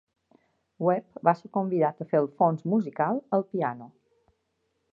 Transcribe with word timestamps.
Webb 0.85 1.19
va 1.27 1.33
ser 1.41 1.51
convidat 1.57 2.01
a 2.05 2.07
fer 2.13 2.21
el 2.21 2.31
fons 2.41 2.65
musical 2.73 3.21
al 3.39 3.45
piano. 3.53 3.91